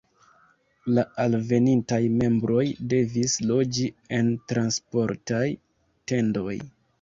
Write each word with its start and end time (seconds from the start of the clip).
La 0.93 1.01
alvenintaj 1.25 1.99
membroj 2.13 2.63
devis 2.95 3.35
loĝi 3.51 3.85
en 4.21 4.33
transportaj 4.53 5.45
tendoj. 6.15 6.59